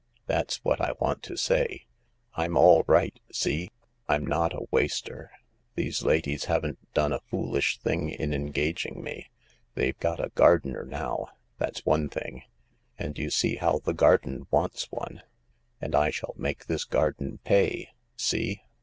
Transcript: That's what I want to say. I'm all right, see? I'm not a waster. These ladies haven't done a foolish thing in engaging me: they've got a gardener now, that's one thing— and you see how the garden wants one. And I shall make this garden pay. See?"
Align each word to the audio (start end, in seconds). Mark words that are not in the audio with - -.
That's 0.25 0.65
what 0.65 0.81
I 0.81 0.93
want 0.99 1.21
to 1.25 1.37
say. 1.37 1.85
I'm 2.33 2.57
all 2.57 2.83
right, 2.87 3.19
see? 3.31 3.69
I'm 4.09 4.25
not 4.25 4.51
a 4.51 4.65
waster. 4.71 5.29
These 5.75 6.01
ladies 6.01 6.45
haven't 6.45 6.79
done 6.95 7.13
a 7.13 7.19
foolish 7.29 7.77
thing 7.77 8.09
in 8.09 8.33
engaging 8.33 9.03
me: 9.03 9.29
they've 9.75 9.99
got 9.99 10.19
a 10.19 10.29
gardener 10.33 10.85
now, 10.85 11.27
that's 11.59 11.85
one 11.85 12.09
thing— 12.09 12.41
and 12.97 13.15
you 13.19 13.29
see 13.29 13.57
how 13.57 13.77
the 13.77 13.93
garden 13.93 14.47
wants 14.49 14.91
one. 14.91 15.21
And 15.79 15.93
I 15.93 16.09
shall 16.09 16.33
make 16.35 16.65
this 16.65 16.83
garden 16.83 17.37
pay. 17.43 17.89
See?" 18.17 18.63